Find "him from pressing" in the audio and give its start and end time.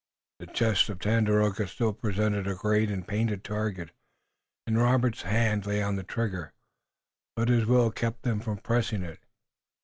8.25-9.03